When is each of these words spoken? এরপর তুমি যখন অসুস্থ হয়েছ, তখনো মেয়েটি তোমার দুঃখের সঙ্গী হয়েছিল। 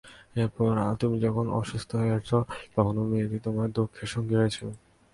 এরপর 0.35 0.69
তুমি 1.01 1.17
যখন 1.25 1.45
অসুস্থ 1.59 1.91
হয়েছ, 2.01 2.29
তখনো 2.75 3.01
মেয়েটি 3.09 3.37
তোমার 3.45 3.67
দুঃখের 3.77 4.07
সঙ্গী 4.13 4.35
হয়েছিল। 4.39 4.67